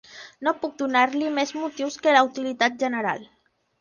No 0.45 0.53
puc 0.61 0.71
donar-li 0.79 1.29
més 1.37 1.53
motius 1.59 1.99
que 2.07 2.17
la 2.17 2.25
utilitat 2.31 2.81
general. 2.87 3.29